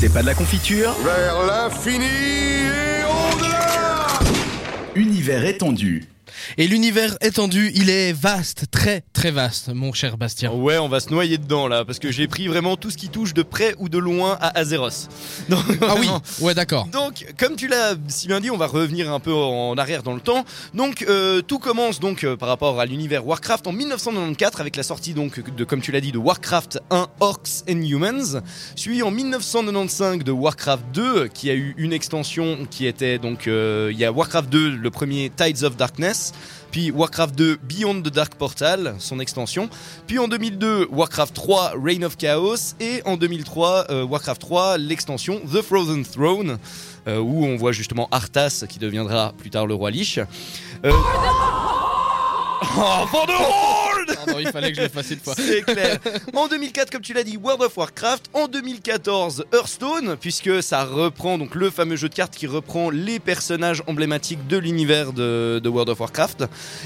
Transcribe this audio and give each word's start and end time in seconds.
C'est 0.00 0.12
pas 0.12 0.22
de 0.22 0.26
la 0.26 0.34
confiture 0.34 0.94
Vers 1.04 1.44
l'infini 1.44 2.04
et 2.04 3.02
au-delà 3.02 4.06
Univers 4.94 5.44
étendu. 5.44 6.04
Et 6.56 6.66
l'univers 6.66 7.16
étendu, 7.20 7.70
il 7.74 7.90
est 7.90 8.12
vaste, 8.12 8.66
très 8.70 9.04
très 9.12 9.30
vaste, 9.30 9.68
mon 9.68 9.92
cher 9.92 10.16
Bastien. 10.16 10.50
Ouais, 10.50 10.78
on 10.78 10.88
va 10.88 11.00
se 11.00 11.10
noyer 11.10 11.36
dedans 11.38 11.68
là, 11.68 11.84
parce 11.84 11.98
que 11.98 12.10
j'ai 12.10 12.26
pris 12.26 12.48
vraiment 12.48 12.76
tout 12.76 12.90
ce 12.90 12.96
qui 12.96 13.08
touche 13.08 13.34
de 13.34 13.42
près 13.42 13.74
ou 13.78 13.88
de 13.88 13.98
loin 13.98 14.38
à 14.40 14.58
Azeros. 14.58 15.08
Donc, 15.48 15.64
Ah 15.82 15.94
oui, 15.98 16.08
ouais 16.40 16.54
d'accord. 16.54 16.86
Donc, 16.86 17.26
comme 17.38 17.56
tu 17.56 17.68
l'as 17.68 17.94
si 18.08 18.28
bien 18.28 18.40
dit, 18.40 18.50
on 18.50 18.56
va 18.56 18.66
revenir 18.66 19.12
un 19.12 19.20
peu 19.20 19.32
en 19.32 19.76
arrière 19.76 20.02
dans 20.02 20.14
le 20.14 20.20
temps. 20.20 20.44
Donc, 20.74 21.04
euh, 21.08 21.42
tout 21.42 21.58
commence 21.58 22.00
donc 22.00 22.24
euh, 22.24 22.36
par 22.36 22.48
rapport 22.48 22.80
à 22.80 22.86
l'univers 22.86 23.26
Warcraft 23.26 23.66
en 23.66 23.72
1994 23.72 24.60
avec 24.60 24.76
la 24.76 24.82
sortie 24.82 25.14
donc 25.14 25.40
de, 25.54 25.64
comme 25.64 25.80
tu 25.80 25.92
l'as 25.92 26.00
dit, 26.00 26.12
de 26.12 26.18
Warcraft 26.18 26.80
1 26.90 27.08
Orcs 27.20 27.64
and 27.68 27.82
Humans, 27.82 28.40
suivi 28.74 29.02
en 29.02 29.10
1995 29.10 30.24
de 30.24 30.32
Warcraft 30.32 30.84
2 30.92 31.28
qui 31.28 31.50
a 31.50 31.54
eu 31.54 31.74
une 31.76 31.92
extension 31.92 32.66
qui 32.70 32.86
était 32.86 33.18
donc 33.18 33.46
euh, 33.46 33.90
il 33.92 33.98
y 33.98 34.04
a 34.04 34.12
Warcraft 34.12 34.48
2 34.48 34.76
le 34.76 34.90
premier 34.90 35.30
Tides 35.36 35.64
of 35.64 35.76
Darkness. 35.76 36.32
Puis 36.70 36.90
Warcraft 36.90 37.34
2 37.34 37.58
Beyond 37.62 38.02
the 38.02 38.12
Dark 38.12 38.34
Portal, 38.34 38.94
son 38.98 39.20
extension. 39.20 39.68
Puis 40.06 40.18
en 40.18 40.28
2002, 40.28 40.88
Warcraft 40.90 41.34
3 41.34 41.72
Reign 41.82 42.04
of 42.04 42.16
Chaos. 42.16 42.74
Et 42.80 43.02
en 43.04 43.16
2003, 43.16 43.86
euh, 43.90 44.04
Warcraft 44.04 44.40
3, 44.40 44.78
l'extension 44.78 45.40
The 45.40 45.62
Frozen 45.62 46.04
Throne, 46.04 46.58
euh, 47.06 47.18
où 47.18 47.44
on 47.44 47.56
voit 47.56 47.72
justement 47.72 48.08
Arthas 48.10 48.64
qui 48.68 48.78
deviendra 48.78 49.32
plus 49.38 49.50
tard 49.50 49.66
le 49.66 49.74
roi 49.74 49.90
Lich. 49.90 50.18
Euh... 50.84 50.92
Oh, 52.76 53.77
Pardon, 54.14 54.38
il 54.38 54.48
fallait 54.48 54.70
que 54.70 54.76
je 54.76 54.82
le 54.82 54.88
fasse 54.88 55.10
une 55.10 55.20
fois. 55.20 55.34
c'est 55.38 55.62
clair. 55.62 55.98
En 56.34 56.48
2004, 56.48 56.90
comme 56.90 57.02
tu 57.02 57.12
l'as 57.12 57.24
dit, 57.24 57.36
World 57.36 57.62
of 57.62 57.76
Warcraft. 57.76 58.30
En 58.32 58.48
2014, 58.48 59.44
Hearthstone, 59.52 60.16
puisque 60.20 60.62
ça 60.62 60.84
reprend 60.84 61.38
donc 61.38 61.54
le 61.54 61.70
fameux 61.70 61.96
jeu 61.96 62.08
de 62.08 62.14
cartes 62.14 62.34
qui 62.34 62.46
reprend 62.46 62.90
les 62.90 63.18
personnages 63.18 63.82
emblématiques 63.86 64.46
de 64.46 64.56
l'univers 64.56 65.12
de, 65.12 65.60
de 65.62 65.68
World 65.68 65.90
of 65.90 66.00
Warcraft. 66.00 66.44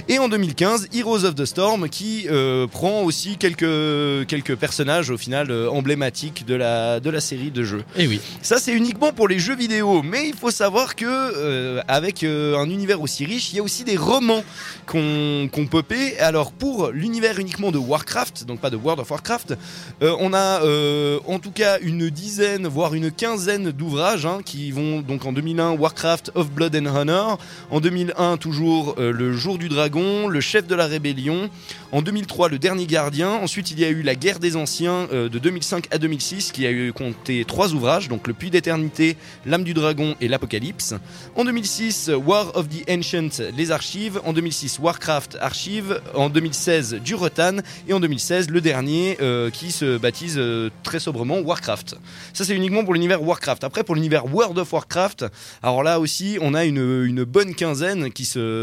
Et 0.08 0.18
en 0.18 0.28
2015, 0.28 0.88
Heroes 0.94 1.24
of 1.24 1.34
the 1.34 1.44
Storm, 1.44 1.88
qui 1.88 2.26
euh, 2.28 2.66
prend 2.66 3.02
aussi 3.02 3.36
quelques, 3.36 4.26
quelques 4.26 4.56
personnages 4.56 5.10
au 5.10 5.16
final 5.16 5.50
euh, 5.50 5.68
emblématiques 5.70 6.44
de 6.46 6.54
la, 6.54 7.00
de 7.00 7.10
la 7.10 7.20
série 7.20 7.50
de 7.50 7.62
jeux. 7.62 7.84
Et 7.96 8.06
oui. 8.06 8.20
Ça, 8.42 8.58
c'est 8.58 8.72
uniquement 8.72 9.12
pour 9.12 9.28
les 9.28 9.38
jeux 9.38 9.56
vidéo. 9.56 10.02
Mais 10.02 10.28
il 10.28 10.34
faut 10.34 10.50
savoir 10.50 10.96
que 10.96 11.06
euh, 11.06 11.80
avec 11.88 12.24
un 12.24 12.68
univers 12.68 13.00
aussi 13.00 13.24
riche, 13.24 13.52
il 13.52 13.56
y 13.56 13.60
a 13.60 13.62
aussi 13.62 13.84
des 13.84 13.96
romans 13.96 14.44
qu'on 14.86 15.48
qu'on 15.52 15.66
popé. 15.66 16.18
Alors 16.18 16.52
pour 16.52 16.90
l'univers 16.90 17.11
uniquement 17.38 17.70
de 17.70 17.78
Warcraft, 17.78 18.46
donc 18.46 18.60
pas 18.60 18.70
de 18.70 18.76
World 18.76 19.00
of 19.00 19.10
Warcraft, 19.10 19.54
euh, 20.02 20.16
on 20.18 20.32
a 20.32 20.62
euh, 20.62 21.18
en 21.26 21.38
tout 21.38 21.50
cas 21.50 21.78
une 21.80 22.10
dizaine, 22.10 22.66
voire 22.66 22.94
une 22.94 23.10
quinzaine 23.10 23.70
d'ouvrages 23.70 24.26
hein, 24.26 24.40
qui 24.44 24.70
vont 24.70 25.00
donc 25.00 25.24
en 25.24 25.32
2001 25.32 25.72
Warcraft 25.72 26.32
of 26.34 26.50
Blood 26.50 26.74
and 26.76 26.86
Honor, 26.86 27.38
en 27.70 27.80
2001 27.80 28.36
toujours 28.38 28.96
euh, 28.98 29.12
le 29.12 29.32
Jour 29.32 29.58
du 29.58 29.68
Dragon, 29.68 30.28
le 30.28 30.40
Chef 30.40 30.66
de 30.66 30.74
la 30.74 30.86
Rébellion, 30.86 31.50
en 31.92 32.02
2003 32.02 32.48
le 32.48 32.58
Dernier 32.58 32.86
Gardien, 32.86 33.30
ensuite 33.30 33.70
il 33.70 33.78
y 33.78 33.84
a 33.84 33.88
eu 33.88 34.02
la 34.02 34.14
Guerre 34.14 34.38
des 34.38 34.56
Anciens 34.56 35.08
de 35.12 35.28
2005 35.28 35.88
à 35.90 35.98
2006 35.98 36.52
qui 36.52 36.66
a 36.66 36.70
eu 36.70 36.92
compté 36.92 37.44
trois 37.44 37.72
ouvrages, 37.74 38.08
donc 38.08 38.26
le 38.26 38.34
Puits 38.34 38.50
d'éternité, 38.50 39.16
l'âme 39.46 39.64
du 39.64 39.74
dragon 39.74 40.16
et 40.20 40.28
l'Apocalypse. 40.28 40.94
En 41.36 41.44
2006 41.44 42.10
War 42.24 42.56
of 42.56 42.68
the 42.68 42.88
Ancient, 42.90 43.42
les 43.56 43.70
archives, 43.70 44.20
en 44.24 44.32
2006 44.32 44.78
Warcraft 44.78 45.36
archives, 45.40 46.00
en 46.14 46.30
2016 46.30 47.01
du 47.02 47.14
Rotan 47.14 47.56
et 47.88 47.92
en 47.92 48.00
2016 48.00 48.50
le 48.50 48.60
dernier 48.60 49.18
euh, 49.20 49.50
qui 49.50 49.72
se 49.72 49.96
baptise 49.98 50.36
euh, 50.38 50.70
très 50.82 51.00
sobrement 51.00 51.38
Warcraft. 51.38 51.96
Ça 52.32 52.44
c'est 52.44 52.54
uniquement 52.54 52.84
pour 52.84 52.94
l'univers 52.94 53.22
Warcraft. 53.22 53.64
Après 53.64 53.84
pour 53.84 53.94
l'univers 53.94 54.32
World 54.32 54.58
of 54.58 54.72
Warcraft, 54.72 55.26
alors 55.62 55.82
là 55.82 56.00
aussi 56.00 56.38
on 56.40 56.54
a 56.54 56.64
une, 56.64 57.24
bonne 57.24 57.54
quinzaine 57.54 58.08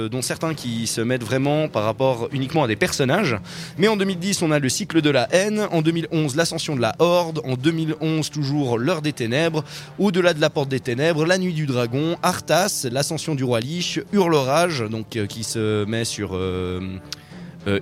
dont 0.10 0.22
certains 0.22 0.54
qui 0.54 0.88
se 0.88 1.02
mettent 1.02 1.23
vraiment 1.23 1.67
par 1.67 1.84
rapport 1.84 2.30
uniquement 2.32 2.64
à 2.64 2.67
des 2.67 2.76
personnages. 2.76 3.38
Mais 3.78 3.88
en 3.88 3.95
2010 3.95 4.42
on 4.42 4.52
a 4.52 4.60
le 4.60 4.70
cycle 4.70 5.02
de 5.02 5.10
la 5.10 5.28
haine, 5.32 5.67
en 5.72 5.82
2011 5.82 6.36
l'ascension 6.36 6.76
de 6.76 6.82
la 6.82 6.95
horde, 6.99 7.42
en 7.45 7.55
2011 7.55 8.30
toujours 8.30 8.78
l'heure 8.78 9.02
des 9.02 9.14
ténèbres, 9.14 9.64
au-delà 9.98 10.33
de 10.33 10.42
la 10.42 10.49
porte 10.49 10.70
des 10.70 10.80
ténèbres, 10.80 11.26
la 11.26 11.38
nuit 11.38 11.54
du 11.54 11.66
dragon, 11.66 12.17
Arthas, 12.23 12.88
l'ascension 12.92 13.36
du 13.36 13.44
roi 13.44 13.60
Lich, 13.60 13.99
Hurlerage, 14.14 14.83
donc 14.89 15.16
euh, 15.16 15.26
qui 15.26 15.44
se 15.44 15.86
met 15.86 16.05
sur 16.05 16.32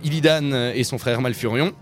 Illidan 0.03 0.51
et 0.73 0.83
son 0.83 0.97
frère 0.97 1.21
Malfurion. 1.21 1.73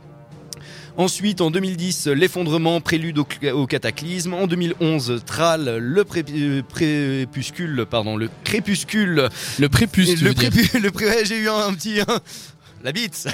Ensuite, 0.98 1.42
en 1.42 1.52
2010, 1.52 2.08
l'effondrement, 2.08 2.80
prélude 2.80 3.18
au, 3.20 3.28
au 3.54 3.68
cataclysme. 3.68 4.34
En 4.34 4.48
2011, 4.48 5.24
Thrall, 5.26 5.78
le 5.78 6.04
pré- 6.06 6.24
euh, 6.34 6.62
crépuscule, 6.74 7.86
pardon, 7.90 8.16
le 8.16 8.30
crépuscule. 8.46 9.28
Le 9.60 9.68
prépuce, 9.68 10.16
tu 10.16 10.24
le 10.80 10.92
pré- 10.92 11.06
ouais, 11.06 11.26
j'ai 11.26 11.38
eu 11.38 11.50
un, 11.50 11.58
un 11.68 11.74
petit. 11.74 12.00
un- 12.00 12.20
la 12.86 12.92
bite 12.92 13.28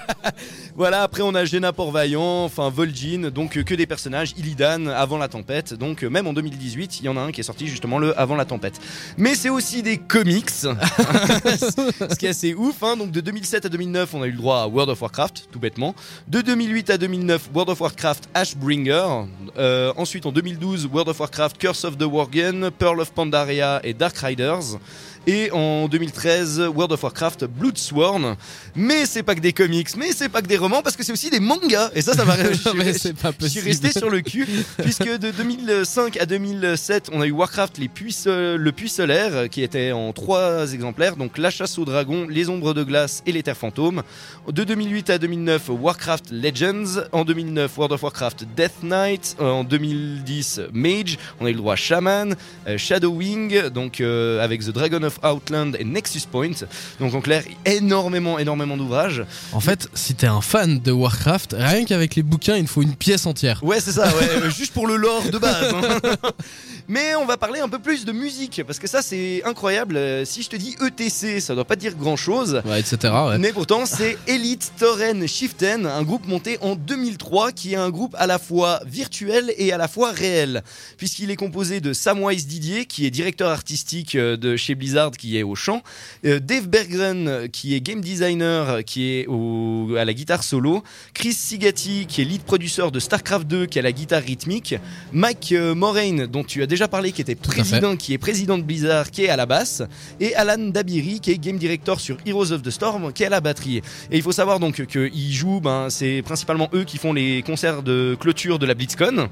Voilà, 0.76 1.02
après 1.02 1.22
on 1.22 1.34
a 1.34 1.44
Jenna 1.44 1.72
Vaillant, 1.72 2.44
enfin 2.44 2.70
Vol'jin, 2.70 3.30
donc 3.30 3.56
euh, 3.56 3.62
que 3.62 3.74
des 3.74 3.86
personnages, 3.86 4.34
Illidan, 4.36 4.86
avant 4.86 5.18
la 5.18 5.28
tempête, 5.28 5.74
donc 5.74 6.02
euh, 6.04 6.08
même 6.08 6.26
en 6.26 6.32
2018, 6.32 7.00
il 7.00 7.06
y 7.06 7.08
en 7.08 7.16
a 7.16 7.20
un 7.20 7.32
qui 7.32 7.40
est 7.40 7.44
sorti 7.44 7.66
justement 7.66 7.98
le 7.98 8.18
avant 8.18 8.36
la 8.36 8.44
tempête. 8.44 8.80
Mais 9.16 9.34
c'est 9.34 9.48
aussi 9.48 9.82
des 9.82 9.98
comics, 9.98 10.50
ce 10.50 12.16
qui 12.16 12.26
est 12.26 12.30
assez 12.30 12.54
ouf, 12.54 12.82
hein. 12.82 12.96
donc 12.96 13.10
de 13.10 13.20
2007 13.20 13.66
à 13.66 13.68
2009 13.68 14.14
on 14.14 14.22
a 14.22 14.26
eu 14.26 14.30
le 14.30 14.36
droit 14.36 14.60
à 14.60 14.66
World 14.66 14.90
of 14.90 15.00
Warcraft, 15.00 15.48
tout 15.50 15.58
bêtement. 15.58 15.94
De 16.28 16.40
2008 16.40 16.90
à 16.90 16.98
2009, 16.98 17.50
World 17.54 17.70
of 17.70 17.80
Warcraft 17.80 18.28
Ashbringer. 18.34 19.26
Euh, 19.58 19.92
ensuite 19.96 20.26
en 20.26 20.32
2012, 20.32 20.86
World 20.92 21.08
of 21.08 21.20
Warcraft 21.20 21.58
Curse 21.58 21.84
of 21.84 21.98
the 21.98 22.04
Worgen, 22.04 22.70
Pearl 22.78 23.00
of 23.00 23.12
Pandaria 23.12 23.80
et 23.84 23.94
Dark 23.94 24.16
Riders. 24.18 24.78
Et 25.26 25.52
en 25.52 25.86
2013, 25.86 26.62
World 26.74 26.92
of 26.92 27.02
Warcraft 27.02 27.44
Bloodsworn. 27.44 28.36
Mais 28.82 29.06
c'est 29.06 29.22
pas 29.22 29.34
que 29.36 29.40
des 29.40 29.52
comics, 29.52 29.96
mais 29.96 30.10
c'est 30.12 30.28
pas 30.28 30.42
que 30.42 30.48
des 30.48 30.56
romans, 30.56 30.82
parce 30.82 30.96
que 30.96 31.04
c'est 31.04 31.12
aussi 31.12 31.30
des 31.30 31.38
mangas. 31.38 31.90
Et 31.94 32.02
ça, 32.02 32.14
ça 32.14 32.24
m'a 32.24 32.36
je 32.52 33.46
suis- 33.48 33.60
resté 33.60 33.92
sur 33.92 34.10
le 34.10 34.20
cul, 34.22 34.46
puisque 34.82 35.08
de 35.08 35.30
2005 35.30 36.16
à 36.16 36.26
2007, 36.26 37.10
on 37.12 37.20
a 37.20 37.26
eu 37.26 37.30
Warcraft 37.30 37.78
les 37.78 37.88
puits, 37.88 38.16
le 38.26 38.70
puits 38.72 38.88
solaire, 38.88 39.48
qui 39.50 39.62
était 39.62 39.92
en 39.92 40.12
trois 40.12 40.72
exemplaires, 40.72 41.14
donc 41.16 41.38
la 41.38 41.50
chasse 41.50 41.78
aux 41.78 41.84
dragons, 41.84 42.26
les 42.28 42.48
ombres 42.48 42.74
de 42.74 42.82
glace 42.82 43.22
et 43.26 43.30
les 43.32 43.42
terres 43.44 43.56
fantômes. 43.56 44.02
De 44.50 44.64
2008 44.64 45.10
à 45.10 45.18
2009, 45.18 45.68
Warcraft 45.68 46.30
Legends. 46.32 47.02
En 47.12 47.24
2009, 47.24 47.76
World 47.78 47.92
of 47.92 48.02
Warcraft 48.02 48.44
Death 48.56 48.82
Knight. 48.82 49.36
Euh, 49.40 49.50
En 49.52 49.64
2010, 49.64 50.60
Mage. 50.72 51.18
On 51.40 51.46
a 51.46 51.50
eu 51.50 51.52
le 51.52 51.58
droit 51.58 51.74
à 51.74 51.76
Shaman, 51.76 52.34
euh, 52.66 52.76
Shadowwing, 52.78 53.68
donc 53.68 54.00
euh, 54.00 54.42
avec 54.42 54.62
The 54.64 54.70
Dragon 54.70 55.02
of 55.04 55.18
Outland 55.22 55.72
et 55.78 55.84
Nexus 55.84 56.22
Point. 56.30 56.50
Donc 56.98 57.14
en 57.14 57.20
clair, 57.20 57.44
énormément, 57.64 58.38
énormément 58.38 58.71
d'ouvrages. 58.76 59.24
En 59.52 59.60
fait, 59.60 59.88
si 59.94 60.14
t'es 60.14 60.26
un 60.26 60.40
fan 60.40 60.80
de 60.80 60.92
Warcraft, 60.92 61.54
rien 61.58 61.84
qu'avec 61.84 62.14
les 62.14 62.22
bouquins, 62.22 62.56
il 62.56 62.66
faut 62.66 62.82
une 62.82 62.94
pièce 62.94 63.26
entière. 63.26 63.62
Ouais, 63.64 63.80
c'est 63.80 63.92
ça, 63.92 64.06
ouais, 64.16 64.28
euh, 64.42 64.50
juste 64.50 64.72
pour 64.72 64.86
le 64.86 64.96
lore 64.96 65.24
de 65.30 65.38
base. 65.38 65.72
hein. 65.74 66.30
Mais 66.88 67.14
on 67.14 67.24
va 67.26 67.36
parler 67.36 67.60
un 67.60 67.68
peu 67.68 67.78
plus 67.78 68.04
de 68.04 68.12
musique, 68.12 68.62
parce 68.66 68.78
que 68.78 68.88
ça 68.88 69.02
c'est 69.02 69.42
incroyable. 69.44 69.96
Euh, 69.96 70.24
Si 70.24 70.42
je 70.42 70.48
te 70.50 70.56
dis 70.56 70.76
ETC, 70.84 71.40
ça 71.40 71.54
doit 71.54 71.64
pas 71.64 71.76
dire 71.76 71.94
grand 71.94 72.16
chose. 72.16 72.60
Ouais, 72.64 72.80
etc. 72.80 73.12
ouais. 73.28 73.38
Mais 73.38 73.52
pourtant, 73.52 73.86
c'est 73.86 74.18
Elite 74.26 74.72
Torren 74.78 75.26
Shiften, 75.26 75.86
un 75.86 76.02
groupe 76.02 76.26
monté 76.26 76.58
en 76.60 76.74
2003 76.74 77.52
qui 77.52 77.72
est 77.74 77.76
un 77.76 77.90
groupe 77.90 78.14
à 78.18 78.26
la 78.26 78.38
fois 78.38 78.80
virtuel 78.86 79.52
et 79.58 79.72
à 79.72 79.78
la 79.78 79.86
fois 79.88 80.10
réel, 80.10 80.62
puisqu'il 80.96 81.30
est 81.30 81.36
composé 81.36 81.80
de 81.80 81.92
Samwise 81.92 82.46
Didier, 82.46 82.84
qui 82.86 83.06
est 83.06 83.10
directeur 83.10 83.50
artistique 83.50 84.16
euh, 84.16 84.36
de 84.36 84.56
chez 84.56 84.74
Blizzard, 84.74 85.12
qui 85.12 85.38
est 85.38 85.42
au 85.44 85.54
chant, 85.54 85.82
Dave 86.24 86.66
Berggren, 86.68 87.28
euh, 87.28 87.46
qui 87.48 87.74
est 87.74 87.80
game 87.80 88.00
designer, 88.00 88.51
qui 88.86 89.10
est 89.12 89.26
au- 89.28 89.94
à 89.98 90.04
la 90.04 90.14
guitare 90.14 90.42
solo, 90.42 90.82
Chris 91.14 91.32
Sigati, 91.32 92.06
qui 92.06 92.22
est 92.22 92.24
lead 92.24 92.42
producer 92.42 92.90
de 92.90 92.98
StarCraft 93.00 93.46
2, 93.46 93.66
qui 93.66 93.78
est 93.78 93.80
à 93.80 93.82
la 93.82 93.92
guitare 93.92 94.22
rythmique, 94.22 94.74
Mike 95.12 95.52
euh, 95.52 95.74
Moraine, 95.74 96.26
dont 96.26 96.44
tu 96.44 96.62
as 96.62 96.66
déjà 96.66 96.88
parlé, 96.88 97.12
qui 97.12 97.20
était 97.20 97.34
président, 97.34 97.96
qui 97.96 98.12
est 98.14 98.18
président 98.18 98.58
de 98.58 98.62
Blizzard, 98.62 99.10
qui 99.10 99.24
est 99.24 99.28
à 99.28 99.36
la 99.36 99.46
basse, 99.46 99.82
et 100.20 100.34
Alan 100.34 100.58
Dabiri, 100.68 101.20
qui 101.20 101.30
est 101.30 101.38
game 101.38 101.58
director 101.58 102.00
sur 102.00 102.16
Heroes 102.26 102.52
of 102.52 102.62
the 102.62 102.70
Storm, 102.70 103.12
qui 103.12 103.22
est 103.22 103.26
à 103.26 103.30
la 103.30 103.40
batterie. 103.40 103.78
Et 104.10 104.16
il 104.16 104.22
faut 104.22 104.32
savoir 104.32 104.58
donc 104.60 104.84
qu'ils 104.86 105.32
jouent, 105.32 105.60
ben, 105.60 105.88
c'est 105.90 106.22
principalement 106.22 106.68
eux 106.74 106.84
qui 106.84 106.98
font 106.98 107.12
les 107.12 107.42
concerts 107.42 107.82
de 107.82 108.16
clôture 108.18 108.58
de 108.58 108.66
la 108.66 108.74
BlitzCon. 108.74 109.28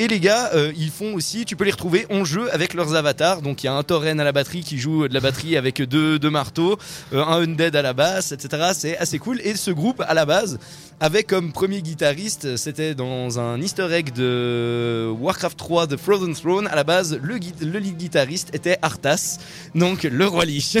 Et 0.00 0.06
les 0.06 0.20
gars, 0.20 0.50
euh, 0.54 0.72
ils 0.76 0.90
font 0.90 1.14
aussi, 1.14 1.44
tu 1.44 1.56
peux 1.56 1.64
les 1.64 1.72
retrouver 1.72 2.06
en 2.08 2.24
jeu 2.24 2.48
avec 2.54 2.72
leurs 2.74 2.94
avatars. 2.94 3.42
Donc 3.42 3.64
il 3.64 3.66
y 3.66 3.68
a 3.68 3.72
un 3.74 3.82
Tauren 3.82 4.20
à 4.20 4.24
la 4.24 4.30
batterie 4.30 4.60
qui 4.62 4.78
joue 4.78 5.08
de 5.08 5.14
la 5.14 5.18
batterie 5.18 5.56
avec 5.56 5.82
deux, 5.82 6.20
deux 6.20 6.30
marteaux, 6.30 6.78
euh, 7.12 7.24
un 7.24 7.42
Undead 7.42 7.74
à 7.74 7.82
la 7.82 7.94
basse, 7.94 8.30
etc. 8.30 8.70
C'est 8.74 8.96
assez 8.96 9.18
cool. 9.18 9.40
Et 9.42 9.56
ce 9.56 9.72
groupe, 9.72 10.00
à 10.06 10.14
la 10.14 10.24
base, 10.24 10.58
Avec 11.00 11.28
comme 11.28 11.52
premier 11.52 11.80
guitariste, 11.80 12.56
c'était 12.56 12.96
dans 12.96 13.38
un 13.38 13.60
easter 13.60 13.86
egg 13.92 14.12
de 14.12 15.08
Warcraft 15.20 15.56
3 15.56 15.86
de 15.86 15.96
Frozen 15.96 16.34
Throne, 16.34 16.66
à 16.66 16.74
la 16.74 16.82
base, 16.82 17.16
le 17.22 17.36
lead 17.78 17.96
guitariste 17.96 18.52
était 18.52 18.78
Arthas, 18.82 19.38
donc 19.76 20.02
le 20.02 20.26
roi 20.26 20.44
Lich. 20.44 20.76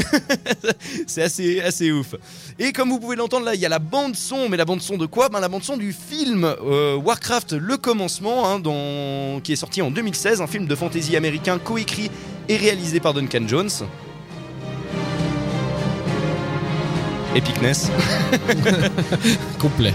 C'est 1.06 1.22
assez, 1.22 1.60
assez 1.60 1.92
ouf. 1.92 2.16
Et 2.58 2.72
comme 2.72 2.88
vous 2.90 2.98
pouvez 2.98 3.14
l'entendre 3.14 3.44
là, 3.46 3.54
il 3.54 3.60
y 3.60 3.66
a 3.66 3.68
la 3.68 3.78
bande 3.78 4.16
son, 4.16 4.48
mais 4.48 4.56
la 4.56 4.64
bande 4.64 4.80
son 4.82 4.96
de 4.96 5.06
quoi? 5.06 5.28
Ben, 5.28 5.38
La 5.38 5.48
bande 5.48 5.62
son 5.62 5.76
du 5.76 5.92
film 5.92 6.42
euh, 6.44 6.96
Warcraft 6.96 7.52
Le 7.52 7.76
Commencement, 7.76 8.48
hein, 8.48 8.58
dans- 8.58 9.07
qui 9.42 9.52
est 9.52 9.56
sorti 9.56 9.82
en 9.82 9.90
2016, 9.90 10.40
un 10.40 10.46
film 10.46 10.66
de 10.66 10.74
fantasy 10.74 11.16
américain 11.16 11.58
coécrit 11.58 12.10
et 12.48 12.56
réalisé 12.56 13.00
par 13.00 13.14
Duncan 13.14 13.42
Jones. 13.46 13.70
Epicness. 17.34 17.90
Complet. 19.58 19.94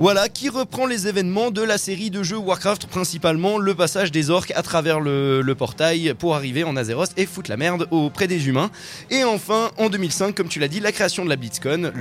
Voilà, 0.00 0.28
qui 0.28 0.48
reprend 0.48 0.86
les 0.86 1.06
événements 1.06 1.52
de 1.52 1.62
la 1.62 1.78
série 1.78 2.10
de 2.10 2.24
jeux 2.24 2.36
Warcraft, 2.36 2.86
principalement 2.86 3.58
le 3.58 3.76
passage 3.76 4.10
des 4.10 4.28
orques 4.28 4.52
à 4.56 4.62
travers 4.62 4.98
le, 4.98 5.40
le 5.40 5.54
portail 5.54 6.14
pour 6.18 6.34
arriver 6.34 6.64
en 6.64 6.76
Azeroth 6.76 7.12
et 7.16 7.26
foutre 7.26 7.48
la 7.48 7.56
merde 7.56 7.86
auprès 7.92 8.26
des 8.26 8.48
humains. 8.48 8.70
Et 9.10 9.22
enfin, 9.22 9.70
en 9.78 9.88
2005, 9.88 10.34
comme 10.34 10.48
tu 10.48 10.58
l'as 10.58 10.66
dit, 10.66 10.80
la 10.80 10.90
création 10.90 11.24
de 11.24 11.30
la 11.30 11.36
BlitzCon, 11.36 11.92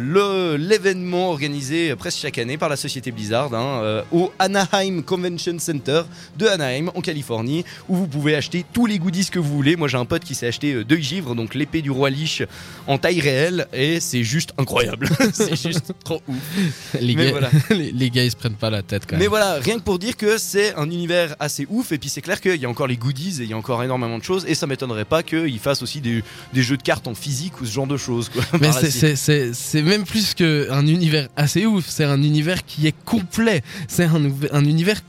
l'événement 0.58 1.30
organisé 1.30 1.96
presque 1.96 2.18
chaque 2.18 2.40
année 2.40 2.58
par 2.58 2.68
la 2.68 2.78
société 2.78 3.12
Blizzard 3.12 3.54
hein, 3.54 3.82
euh, 3.84 4.04
au 4.12 4.32
Anaheim 4.40 5.04
Convention 5.04 5.60
Center 5.60 6.02
de 6.36 6.48
Anaheim 6.48 6.90
en 6.96 7.02
Californie, 7.02 7.64
où 7.90 7.96
vous 7.96 8.08
pouvez 8.08 8.36
acheter 8.36 8.66
tous 8.74 8.88
les 8.88 8.98
goodies 8.98 9.30
que 9.30 9.40
vous 9.40 9.54
voulez. 9.54 9.76
Moi, 9.76 9.88
j'ai 9.88 9.98
un 9.98 10.06
pote 10.06 10.24
qui 10.24 10.34
s'est 10.34 10.48
acheté 10.48 10.74
euh, 10.74 10.84
deux 10.84 10.98
givres, 10.98 11.36
donc 11.36 11.54
l'épée 11.54 11.84
du 11.84 11.92
roi 11.92 12.10
Lich 12.10 12.42
en 12.88 12.98
taille 12.98 13.22
réelle, 13.22 13.68
et 13.72 14.00
c'est 14.00 14.24
juste 14.24 14.52
incroyable. 14.58 15.08
c'est 15.34 15.56
juste 15.56 15.94
trop 16.04 16.22
ouf. 16.28 16.96
Les 17.00 17.16
Mais 17.16 17.30
voilà. 17.32 17.52
les, 17.70 17.92
les 17.94 18.10
gars, 18.10 18.24
ils 18.24 18.32
se 18.32 18.36
prennent 18.36 18.56
pas 18.56 18.70
la 18.70 18.82
tête 18.82 19.04
quand 19.08 19.16
Mais 19.16 19.22
même. 19.24 19.30
voilà, 19.30 19.54
rien 19.56 19.76
que 19.78 19.84
pour 19.84 20.00
dire 20.00 20.18
que 20.18 20.38
c'est 20.38 20.74
un 20.76 20.86
univers 20.90 21.36
assez 21.40 21.66
ouf, 21.70 21.92
et 21.92 21.98
puis 21.98 22.10
c'est 22.10 22.22
clair 22.22 22.42
qu'il 22.42 22.56
y 22.60 22.66
a 22.66 22.70
encore 22.70 22.88
les 22.88 22.98
goodies 22.98 23.40
et 23.42 23.44
il 23.44 23.50
y 23.50 23.54
a 23.54 23.58
encore 23.58 23.84
énormément 23.84 24.18
de 24.18 24.24
choses, 24.24 24.46
et 24.48 24.56
ça 24.56 24.68
m'étonnerait 24.68 25.06
pas 25.06 25.24
qu'ils 25.24 25.60
fassent 25.60 25.82
aussi 25.84 26.02
des, 26.02 26.24
des 26.54 26.64
jeux 26.64 26.78
de 26.78 26.82
cartes 26.84 27.08
en 27.08 27.14
physique 27.16 27.62
ou 27.62 27.66
ce 27.66 27.72
genre 27.72 27.88
de 27.88 27.98
choses. 27.98 28.30
Quoi, 28.30 28.44
Mais 28.60 28.72
c'est- 28.72 29.82
même 29.82 30.04
plus 30.06 30.34
qu'un 30.34 30.86
univers 30.88 31.28
assez 31.36 31.66
ouf, 31.66 31.86
c'est 31.88 32.04
un 32.06 32.22
univers 32.24 32.66
qui 32.66 32.88
est 32.88 32.96
complet. 33.06 33.62
C'est 33.88 34.06
un, 34.06 34.22
un 34.52 34.66
univers. 34.66 35.00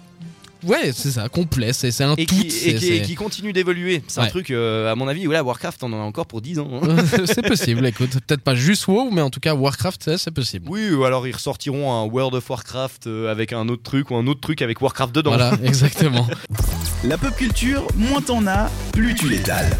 Ouais, 0.66 0.92
c'est 0.94 1.10
ça, 1.10 1.28
complet, 1.28 1.72
c'est 1.72 1.98
un 2.02 2.14
Et 2.16 2.26
tout. 2.26 2.34
qui, 2.34 2.40
et 2.42 2.46
qui- 2.48 2.68
et 2.70 2.78
c'est- 2.78 3.02
qui 3.02 3.14
continue 3.14 3.52
d'évoluer. 3.52 4.02
C'est 4.08 4.20
un 4.20 4.24
Ouais. 4.24 4.30
truc, 4.30 4.50
euh, 4.50 4.90
à 4.90 4.94
mon 4.94 5.08
avis, 5.08 5.24
voilà, 5.26 5.42
Warcraft, 5.44 5.82
on 5.82 5.92
en 5.92 6.00
a 6.00 6.04
encore 6.04 6.26
pour 6.26 6.40
10 6.40 6.58
ans. 6.58 6.68
hein. 6.82 6.96
c'est 7.26 7.46
possible, 7.46 7.84
écoute. 7.86 8.10
Peut-être 8.26 8.40
pas 8.42 8.54
juste 8.54 8.86
WoW, 8.86 9.10
mais 9.12 9.20
en 9.20 9.30
tout 9.30 9.40
cas, 9.40 9.54
Warcraft, 9.54 10.02
c'est- 10.04 10.18
c'est 10.18 10.30
possible. 10.30 10.66
Oui, 10.68 10.90
ou 10.90 11.04
alors 11.04 11.26
ils 11.26 11.32
ressortiront 11.34 11.92
un 11.92 12.04
World 12.04 12.34
of 12.34 12.48
Warcraft 12.48 13.06
euh, 13.06 13.30
avec 13.30 13.52
un 13.52 13.68
autre 13.68 13.82
truc, 13.82 14.10
ou 14.10 14.16
un 14.16 14.26
autre 14.26 14.40
truc 14.40 14.62
avec 14.62 14.80
Warcraft 14.80 15.14
dedans. 15.14 15.30
Voilà, 15.30 15.52
exactement. 15.64 16.26
La 17.04 17.18
pop 17.18 17.34
culture, 17.36 17.86
moins 17.96 18.22
t'en 18.22 18.46
as, 18.46 18.70
plus 18.92 19.14
tu 19.14 19.28
l'étales. 19.28 19.76